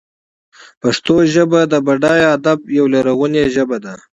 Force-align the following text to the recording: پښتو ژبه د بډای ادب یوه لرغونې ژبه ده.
پښتو 0.81 1.15
ژبه 1.33 1.59
د 1.71 1.73
بډای 1.85 2.21
ادب 2.35 2.59
یوه 2.77 2.89
لرغونې 2.93 3.43
ژبه 3.55 3.77
ده. 3.83 3.93